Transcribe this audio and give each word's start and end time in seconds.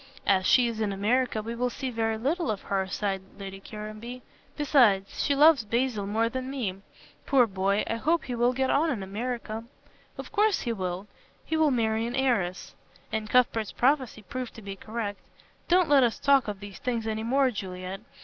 "As 0.25 0.47
she 0.47 0.67
is 0.67 0.81
in 0.81 0.91
America 0.91 1.43
we 1.43 1.53
will 1.53 1.69
see 1.69 1.91
very 1.91 2.17
little 2.17 2.49
of 2.49 2.63
her," 2.63 2.87
sighed 2.87 3.21
Lady 3.37 3.59
Caranby, 3.59 4.23
"besides, 4.57 5.23
she 5.23 5.35
loves 5.35 5.63
Basil 5.63 6.07
more 6.07 6.27
than 6.27 6.49
me. 6.49 6.77
Poor 7.27 7.45
boy, 7.45 7.83
I 7.85 7.97
hope 7.97 8.23
he 8.23 8.33
will 8.33 8.51
get 8.51 8.71
on 8.71 8.89
in 8.89 9.03
America." 9.03 9.63
"Of 10.17 10.31
course 10.31 10.61
he 10.61 10.73
will. 10.73 11.05
He 11.45 11.55
will 11.55 11.69
marry 11.69 12.07
an 12.07 12.15
heiress" 12.15 12.73
And 13.13 13.29
Cuthbert's 13.29 13.71
prophecy 13.73 14.23
proved 14.23 14.55
to 14.55 14.63
be 14.63 14.75
correct 14.75 15.19
"Don't 15.67 15.87
let 15.87 16.01
us 16.01 16.17
talk 16.17 16.47
of 16.47 16.61
these 16.61 16.79
things 16.79 17.05
any 17.05 17.21
more, 17.21 17.51
Juliet. 17.51 18.01